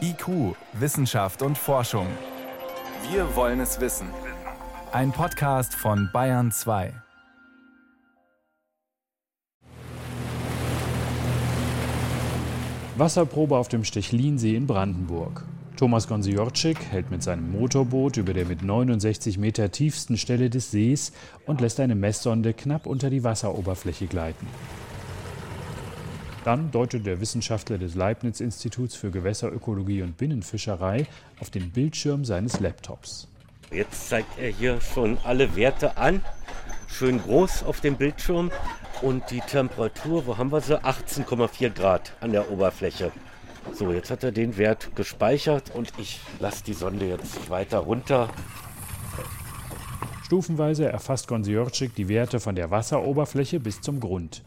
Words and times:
IQ, 0.00 0.56
Wissenschaft 0.72 1.42
und 1.42 1.56
Forschung. 1.56 2.06
Wir 3.10 3.36
wollen 3.36 3.60
es 3.60 3.80
wissen. 3.80 4.08
Ein 4.92 5.12
Podcast 5.12 5.74
von 5.74 6.10
Bayern 6.12 6.50
2. 6.50 6.92
Wasserprobe 12.96 13.56
auf 13.56 13.68
dem 13.68 13.84
Stechlinsee 13.84 14.56
in 14.56 14.66
Brandenburg. 14.66 15.44
Thomas 15.76 16.08
Gonsiorczyk 16.08 16.78
hält 16.90 17.10
mit 17.10 17.22
seinem 17.22 17.52
Motorboot 17.52 18.16
über 18.16 18.34
der 18.34 18.46
mit 18.46 18.62
69 18.62 19.38
Meter 19.38 19.70
tiefsten 19.70 20.18
Stelle 20.18 20.50
des 20.50 20.70
Sees 20.70 21.12
und 21.46 21.60
lässt 21.60 21.80
eine 21.80 21.94
Messsonde 21.94 22.52
knapp 22.52 22.86
unter 22.86 23.08
die 23.08 23.24
Wasseroberfläche 23.24 24.06
gleiten. 24.06 24.46
Dann 26.44 26.70
deutet 26.70 27.04
der 27.04 27.20
Wissenschaftler 27.20 27.76
des 27.76 27.94
Leibniz-Instituts 27.94 28.94
für 28.94 29.10
Gewässerökologie 29.10 30.02
und 30.02 30.16
Binnenfischerei 30.16 31.06
auf 31.38 31.50
den 31.50 31.70
Bildschirm 31.70 32.24
seines 32.24 32.60
Laptops. 32.60 33.28
Jetzt 33.70 34.08
zeigt 34.08 34.38
er 34.38 34.48
hier 34.48 34.80
schon 34.80 35.18
alle 35.22 35.54
Werte 35.54 35.96
an, 35.98 36.22
schön 36.88 37.22
groß 37.22 37.62
auf 37.62 37.80
dem 37.80 37.96
Bildschirm 37.96 38.50
und 39.02 39.30
die 39.30 39.40
Temperatur, 39.40 40.26
wo 40.26 40.38
haben 40.38 40.50
wir 40.50 40.60
sie? 40.60 40.82
18,4 40.82 41.70
Grad 41.70 42.12
an 42.20 42.32
der 42.32 42.50
Oberfläche. 42.50 43.12
So, 43.74 43.92
jetzt 43.92 44.10
hat 44.10 44.24
er 44.24 44.32
den 44.32 44.56
Wert 44.56 44.96
gespeichert 44.96 45.74
und 45.74 45.92
ich 45.98 46.20
lasse 46.38 46.64
die 46.64 46.72
Sonde 46.72 47.06
jetzt 47.06 47.50
weiter 47.50 47.78
runter. 47.78 48.30
Stufenweise 50.24 50.90
erfasst 50.90 51.28
Gonsiorczyk 51.28 51.94
die 51.94 52.08
Werte 52.08 52.40
von 52.40 52.54
der 52.54 52.70
Wasseroberfläche 52.70 53.60
bis 53.60 53.80
zum 53.80 54.00
Grund. 54.00 54.42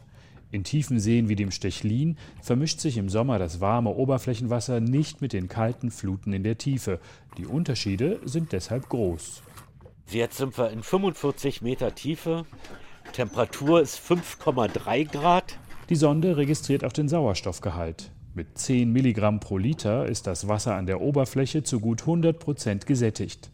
In 0.54 0.64
tiefen 0.64 1.00
Seen 1.00 1.30
wie 1.30 1.36
dem 1.36 1.50
Stechlin 1.50 2.16
vermischt 2.44 2.80
sich 2.80 2.98
im 2.98 3.10
Sommer 3.10 3.40
das 3.40 3.60
warme 3.60 3.90
Oberflächenwasser 3.90 4.82
nicht 4.82 5.20
mit 5.20 5.34
den 5.34 5.48
kalten 5.48 5.90
Fluten 5.90 6.32
in 6.32 6.44
der 6.44 6.60
Tiefe. 6.60 7.00
Die 7.40 7.48
Unterschiede 7.48 8.20
sind 8.24 8.52
deshalb 8.52 8.88
groß. 8.88 9.42
Jetzt 10.12 10.38
sind 10.38 10.56
wir 10.56 10.70
in 10.70 10.84
45 10.84 11.64
Meter 11.64 11.96
Tiefe. 11.96 12.46
Temperatur 13.14 13.82
ist 13.82 13.98
5,3 13.98 15.12
Grad. 15.12 15.58
Die 15.90 15.96
Sonde 15.96 16.38
registriert 16.38 16.86
auch 16.86 16.94
den 16.94 17.10
Sauerstoffgehalt. 17.10 18.12
Mit 18.36 18.56
10 18.56 18.92
Milligramm 18.92 19.40
pro 19.40 19.58
Liter 19.58 20.06
ist 20.06 20.28
das 20.28 20.48
Wasser 20.48 20.76
an 20.76 20.86
der 20.86 21.02
Oberfläche 21.02 21.64
zu 21.64 21.80
gut 21.80 22.02
100 22.02 22.38
Prozent 22.38 22.86
gesättigt. 22.86 23.50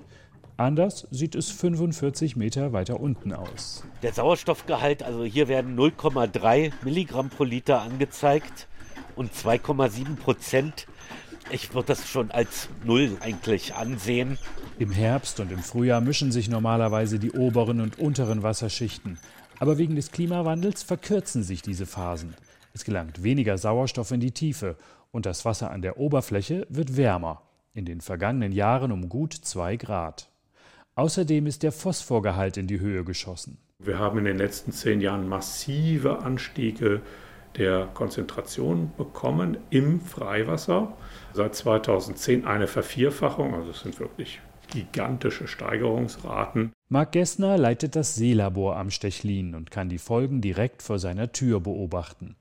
Anders 0.59 1.07
sieht 1.09 1.35
es 1.35 1.49
45 1.51 2.35
Meter 2.35 2.73
weiter 2.73 2.99
unten 2.99 3.31
aus. 3.31 3.85
Der 4.03 4.11
Sauerstoffgehalt, 4.11 5.03
also 5.03 5.23
hier 5.23 5.47
werden 5.47 5.79
0,3 5.79 6.73
Milligramm 6.83 7.29
pro 7.29 7.45
Liter 7.45 7.81
angezeigt 7.81 8.67
und 9.15 9.31
2,7 9.33 10.17
Prozent. 10.17 10.85
Ich 11.49 11.73
würde 11.73 11.87
das 11.87 12.09
schon 12.09 12.29
als 12.31 12.67
Null 12.83 13.15
eigentlich 13.21 13.75
ansehen. 13.75 14.37
Im 14.79 14.91
Herbst 14.91 15.39
und 15.39 15.49
im 15.53 15.59
Frühjahr 15.59 16.01
mischen 16.01 16.33
sich 16.33 16.49
normalerweise 16.49 17.19
die 17.19 17.31
oberen 17.31 17.79
und 17.79 17.97
unteren 17.97 18.43
Wasserschichten. 18.43 19.17
Aber 19.59 19.77
wegen 19.77 19.95
des 19.95 20.11
Klimawandels 20.11 20.83
verkürzen 20.83 21.41
sich 21.41 21.61
diese 21.61 21.85
Phasen. 21.85 22.35
Es 22.73 22.83
gelangt 22.83 23.23
weniger 23.23 23.57
Sauerstoff 23.57 24.11
in 24.11 24.19
die 24.19 24.31
Tiefe 24.33 24.75
und 25.11 25.25
das 25.25 25.45
Wasser 25.45 25.71
an 25.71 25.81
der 25.81 25.99
Oberfläche 25.99 26.67
wird 26.67 26.97
wärmer, 26.97 27.43
in 27.73 27.85
den 27.85 28.01
vergangenen 28.01 28.51
Jahren 28.51 28.91
um 28.91 29.07
gut 29.07 29.31
zwei 29.33 29.77
Grad. 29.77 30.28
Außerdem 30.99 31.47
ist 31.47 31.63
der 31.63 31.71
Phosphorgehalt 31.71 32.57
in 32.57 32.67
die 32.67 32.81
Höhe 32.81 33.05
geschossen. 33.05 33.57
Wir 33.81 33.99
haben 33.99 34.17
in 34.17 34.25
den 34.25 34.37
letzten 34.37 34.73
zehn 34.73 34.99
Jahren 34.99 35.29
massive 35.29 36.19
Anstiege 36.19 36.99
der 37.57 37.85
Konzentration 37.93 38.91
bekommen 38.97 39.55
im 39.69 40.01
Freiwasser. 40.01 40.97
Seit 41.31 41.55
2010 41.55 42.43
eine 42.43 42.67
Vervierfachung, 42.67 43.55
also 43.55 43.71
es 43.71 43.79
sind 43.79 43.97
wirklich 44.01 44.41
gigantische 44.71 45.47
Steigerungsraten. 45.47 46.73
Marc 46.89 47.13
Gessner 47.13 47.57
leitet 47.57 47.95
das 47.95 48.15
Seelabor 48.15 48.75
am 48.75 48.91
Stechlin 48.91 49.55
und 49.55 49.71
kann 49.71 49.87
die 49.87 49.99
Folgen 49.99 50.41
direkt 50.41 50.81
vor 50.81 50.99
seiner 50.99 51.31
Tür 51.31 51.61
beobachten. 51.61 52.35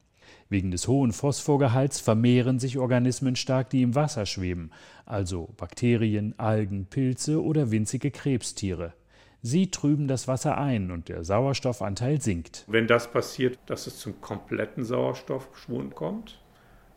Wegen 0.51 0.71
des 0.71 0.89
hohen 0.89 1.13
Phosphorgehalts 1.13 2.01
vermehren 2.01 2.59
sich 2.59 2.79
Organismen 2.79 3.37
stark, 3.37 3.69
die 3.71 3.83
im 3.83 3.95
Wasser 3.95 4.25
schweben, 4.25 4.71
also 5.05 5.51
Bakterien, 5.57 6.35
Algen, 6.39 6.87
Pilze 6.87 7.43
oder 7.43 7.71
winzige 7.71 8.11
Krebstiere. 8.11 8.95
Sie 9.43 9.71
trüben 9.71 10.09
das 10.09 10.27
Wasser 10.27 10.59
ein 10.59 10.91
und 10.91 11.09
der 11.09 11.23
Sauerstoffanteil 11.23 12.21
sinkt. 12.21 12.65
Wenn 12.67 12.87
das 12.87 13.11
passiert, 13.11 13.59
dass 13.67 13.87
es 13.87 13.99
zum 13.99 14.21
kompletten 14.21 14.85
Sauerstoffschwund 14.85 15.95
kommt, 15.95 16.41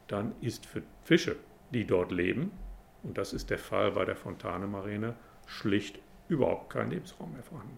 dann 0.08 0.32
ist 0.42 0.66
für 0.66 0.82
Fische, 1.04 1.36
die 1.74 1.86
dort 1.86 2.12
leben, 2.12 2.52
und 3.04 3.18
das 3.18 3.34
ist 3.34 3.50
der 3.50 3.60
Fall 3.60 3.92
bei 3.92 4.06
der 4.06 4.16
Fontane-Marine, 4.16 5.16
schlicht 5.46 6.00
überhaupt 6.30 6.72
kein 6.72 6.90
Lebensraum 6.90 7.34
mehr 7.34 7.44
vorhanden. 7.44 7.78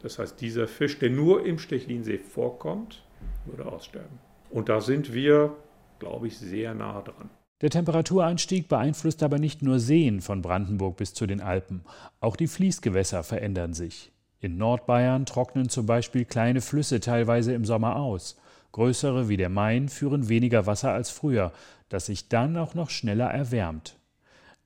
Das 0.00 0.18
heißt, 0.18 0.40
dieser 0.40 0.66
Fisch, 0.66 0.98
der 0.98 1.10
nur 1.10 1.44
im 1.44 1.58
Stechlinsee 1.58 2.18
vorkommt, 2.18 3.04
würde 3.44 3.66
aussterben. 3.66 4.18
Und 4.50 4.68
da 4.68 4.80
sind 4.80 5.14
wir, 5.14 5.56
glaube 5.98 6.26
ich, 6.26 6.38
sehr 6.38 6.74
nah 6.74 7.00
dran. 7.00 7.30
Der 7.60 7.70
Temperaturanstieg 7.70 8.68
beeinflusst 8.68 9.22
aber 9.22 9.38
nicht 9.38 9.62
nur 9.62 9.80
Seen 9.80 10.20
von 10.20 10.40
Brandenburg 10.40 10.96
bis 10.96 11.12
zu 11.12 11.26
den 11.26 11.40
Alpen. 11.40 11.82
Auch 12.20 12.36
die 12.36 12.46
Fließgewässer 12.46 13.22
verändern 13.22 13.74
sich. 13.74 14.12
In 14.40 14.56
Nordbayern 14.56 15.26
trocknen 15.26 15.68
zum 15.68 15.84
Beispiel 15.84 16.24
kleine 16.24 16.62
Flüsse 16.62 17.00
teilweise 17.00 17.52
im 17.52 17.66
Sommer 17.66 17.96
aus. 17.96 18.38
Größere 18.72 19.28
wie 19.28 19.36
der 19.36 19.50
Main 19.50 19.88
führen 19.90 20.28
weniger 20.28 20.66
Wasser 20.66 20.92
als 20.92 21.10
früher, 21.10 21.52
das 21.90 22.06
sich 22.06 22.28
dann 22.28 22.56
auch 22.56 22.74
noch 22.74 22.88
schneller 22.88 23.26
erwärmt. 23.26 23.98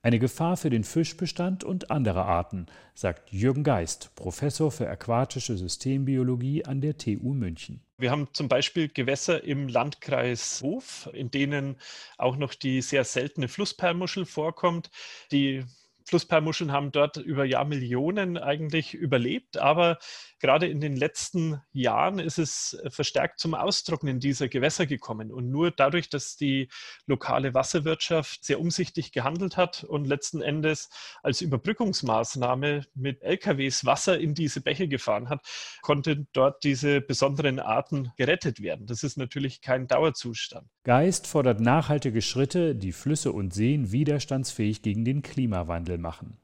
Eine 0.02 0.18
Gefahr 0.18 0.56
für 0.56 0.70
den 0.70 0.84
Fischbestand 0.84 1.64
und 1.64 1.90
andere 1.90 2.26
Arten, 2.26 2.66
sagt 2.94 3.32
Jürgen 3.32 3.64
Geist, 3.64 4.10
Professor 4.14 4.70
für 4.70 4.88
aquatische 4.88 5.56
Systembiologie 5.56 6.66
an 6.66 6.82
der 6.82 6.98
TU 6.98 7.32
München. 7.32 7.80
Wir 7.96 8.10
haben 8.10 8.28
zum 8.32 8.48
Beispiel 8.48 8.88
Gewässer 8.88 9.44
im 9.44 9.68
Landkreis 9.68 10.60
Hof, 10.62 11.08
in 11.12 11.30
denen 11.30 11.76
auch 12.18 12.36
noch 12.36 12.54
die 12.54 12.82
sehr 12.82 13.04
seltene 13.04 13.48
Flussperlmuschel 13.48 14.26
vorkommt. 14.26 14.90
Die 15.30 15.64
Flussperlmuscheln 16.06 16.70
haben 16.70 16.92
dort 16.92 17.16
über 17.16 17.44
Jahrmillionen 17.44 18.36
eigentlich 18.36 18.94
überlebt, 18.94 19.56
aber 19.56 19.98
gerade 20.38 20.66
in 20.66 20.80
den 20.80 20.96
letzten 20.96 21.62
Jahren 21.72 22.18
ist 22.18 22.38
es 22.38 22.78
verstärkt 22.88 23.40
zum 23.40 23.54
Austrocknen 23.54 24.20
dieser 24.20 24.48
Gewässer 24.48 24.84
gekommen. 24.84 25.32
Und 25.32 25.50
nur 25.50 25.70
dadurch, 25.70 26.10
dass 26.10 26.36
die 26.36 26.68
lokale 27.06 27.54
Wasserwirtschaft 27.54 28.44
sehr 28.44 28.60
umsichtig 28.60 29.12
gehandelt 29.12 29.56
hat 29.56 29.84
und 29.84 30.06
letzten 30.06 30.42
Endes 30.42 30.90
als 31.22 31.40
Überbrückungsmaßnahme 31.40 32.84
mit 32.94 33.22
LKWs 33.22 33.86
Wasser 33.86 34.18
in 34.18 34.34
diese 34.34 34.60
Bäche 34.60 34.88
gefahren 34.88 35.30
hat, 35.30 35.46
konnten 35.80 36.28
dort 36.32 36.62
diese 36.64 37.00
besonderen 37.00 37.58
Arten 37.58 38.12
gerettet 38.16 38.60
werden. 38.60 38.86
Das 38.86 39.02
ist 39.02 39.16
natürlich 39.16 39.62
kein 39.62 39.88
Dauerzustand. 39.88 40.68
Geist 40.84 41.26
fordert 41.26 41.60
nachhaltige 41.60 42.20
Schritte, 42.20 42.74
die 42.74 42.92
Flüsse 42.92 43.32
und 43.32 43.54
Seen 43.54 43.92
widerstandsfähig 43.92 44.82
gegen 44.82 45.06
den 45.06 45.22
Klimawandel 45.22 45.93
machen. 45.98 46.38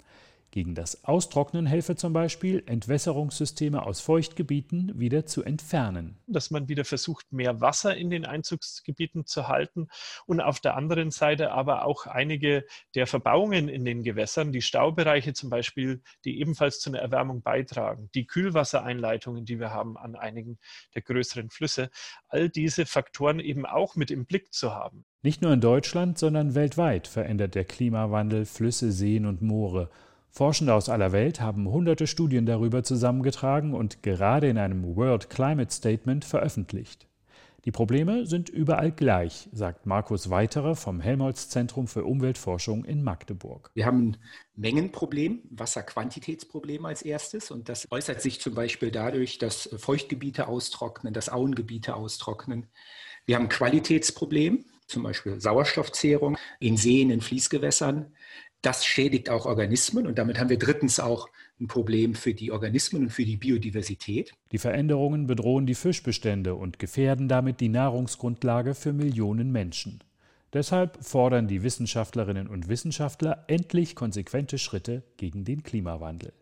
Gegen 0.53 0.75
das 0.75 1.05
Austrocknen 1.05 1.65
helfe 1.67 1.95
zum 1.95 2.13
Beispiel, 2.13 2.65
Entwässerungssysteme 2.67 3.85
aus 3.85 4.01
Feuchtgebieten 4.01 4.99
wieder 4.99 5.25
zu 5.25 5.45
entfernen. 5.45 6.19
Dass 6.27 6.51
man 6.51 6.69
wieder 6.69 6.85
versucht, 6.85 7.33
mehr 7.33 7.61
Wasser 7.61 7.97
in 7.97 8.11
den 8.11 8.27
Einzugsgebieten 8.27 9.27
zu 9.27 9.47
halten 9.47 9.87
und 10.27 10.41
auf 10.41 10.59
der 10.59 10.77
anderen 10.77 11.13
Seite 11.13 11.53
aber 11.53 11.85
auch 11.85 12.07
einige 12.07 12.65
der 12.97 13.07
Verbauungen 13.07 13.69
in 13.69 13.85
den 13.85 14.03
Gewässern, 14.03 14.51
die 14.51 14.63
Staubereiche 14.63 15.35
zum 15.35 15.51
Beispiel, 15.51 16.03
die 16.25 16.41
ebenfalls 16.41 16.81
zu 16.81 16.91
einer 16.91 16.99
Erwärmung 16.99 17.43
beitragen, 17.43 18.11
die 18.17 18.27
Kühlwassereinleitungen, 18.27 19.45
die 19.45 19.61
wir 19.61 19.71
haben 19.71 19.97
an 19.97 20.17
einigen 20.17 20.59
der 20.97 21.03
größeren 21.03 21.51
Flüsse, 21.51 21.91
all 22.29 22.49
diese 22.49 22.87
Faktoren 22.87 23.39
eben 23.39 23.67
auch 23.67 23.95
mit 23.95 24.11
im 24.11 24.27
Blick 24.27 24.53
zu 24.53 24.75
haben. 24.75 25.05
Nicht 25.23 25.43
nur 25.43 25.53
in 25.53 25.61
Deutschland, 25.61 26.19
sondern 26.19 26.57
weltweit 26.57 27.07
verändert 27.07 27.55
der 27.55 27.65
Klimawandel 27.65 28.47
Flüsse, 28.47 28.91
Seen 28.91 29.27
und 29.27 29.43
Moore. 29.43 29.91
Forschende 30.31 30.75
aus 30.75 30.89
aller 30.89 31.13
Welt 31.13 31.41
haben 31.41 31.69
hunderte 31.69 32.07
Studien 32.07 32.47
darüber 32.47 32.83
zusammengetragen 32.83 33.75
und 33.75 34.03
gerade 34.03 34.49
in 34.49 34.59
einem 34.59 34.97
World 34.97 35.29
Climate 35.29 35.73
Statement 35.73 36.25
veröffentlicht. 36.25 37.11
Die 37.67 37.73
Probleme 37.73 38.25
sind 38.25 38.49
überall 38.49 38.91
gleich, 38.91 39.49
sagt 39.53 39.85
Markus 39.85 40.31
Weiterer 40.31 40.77
vom 40.77 41.01
Helmholtz-Zentrum 41.01 41.89
für 41.89 42.05
Umweltforschung 42.05 42.85
in 42.85 43.03
Magdeburg. 43.03 43.71
Wir 43.75 43.85
haben 43.85 44.13
ein 44.13 44.17
Mengenproblem, 44.57 45.43
Wasserquantitätsproblem 45.51 46.87
als 46.87 47.03
erstes. 47.03 47.51
Und 47.51 47.69
das 47.69 47.89
äußert 47.91 48.23
sich 48.23 48.41
zum 48.41 48.55
Beispiel 48.55 48.91
dadurch, 48.91 49.37
dass 49.37 49.69
Feuchtgebiete 49.77 50.49
austrocknen, 50.49 51.13
dass 51.13 51.29
Auengebiete 51.29 51.97
austrocknen. 51.97 52.67
Wir 53.27 53.37
haben 53.37 53.45
ein 53.45 53.51
Qualitätsproblem, 53.51 54.65
zum 54.87 55.03
Beispiel 55.03 55.39
Sauerstoffzehrung 55.39 56.39
in 56.61 56.79
Seen, 56.79 57.11
in 57.11 57.21
Fließgewässern. 57.21 58.15
Das 58.63 58.85
schädigt 58.85 59.31
auch 59.31 59.47
Organismen 59.47 60.07
und 60.07 60.19
damit 60.19 60.39
haben 60.39 60.51
wir 60.51 60.59
drittens 60.59 61.01
auch 61.01 61.29
ein 61.59 61.67
Problem 61.67 62.15
für 62.15 62.35
die 62.35 62.53
Organismen 62.53 63.05
und 63.05 63.11
für 63.11 63.25
die 63.25 63.37
Biodiversität. 63.37 64.33
Die 64.53 64.59
Veränderungen 64.59 65.27
bedrohen 65.27 65.67
die 65.67 65.75
Fischbestände 65.75 66.55
und 66.55 66.79
gefährden 66.79 67.29
damit 67.29 67.61
die 67.61 67.71
Nahrungsgrundlage 67.71 68.75
für 68.75 68.93
Millionen 68.93 69.51
Menschen. 69.51 70.05
Deshalb 70.53 71.03
fordern 71.03 71.49
die 71.49 71.63
Wissenschaftlerinnen 71.63 72.49
und 72.49 72.69
Wissenschaftler 72.69 73.45
endlich 73.47 73.95
konsequente 73.95 74.59
Schritte 74.59 75.05
gegen 75.17 75.45
den 75.45 75.63
Klimawandel. 75.63 76.33